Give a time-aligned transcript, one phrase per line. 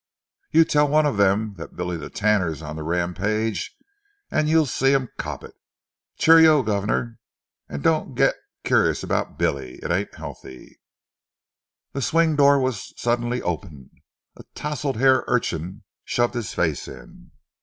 [0.49, 3.75] You tell one on 'em that Billy the Tanner's on the rampage,
[4.31, 5.53] and you'll see 'em 'op it.
[6.19, 7.19] Cheero, guvnor
[7.69, 8.33] and don't you get
[8.63, 9.75] curious about Billy.
[9.75, 10.79] It ain't 'ealthy."
[11.93, 13.91] The swing door was suddenly opened.
[14.37, 17.29] A touslehaired urchin shoved his face in.